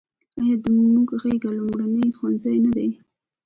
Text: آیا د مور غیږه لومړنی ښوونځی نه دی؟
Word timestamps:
آیا 0.39 0.55
د 0.63 0.65
مور 0.77 1.09
غیږه 1.21 1.51
لومړنی 1.57 2.07
ښوونځی 2.17 2.57
نه 2.65 2.71
دی؟ 2.77 2.89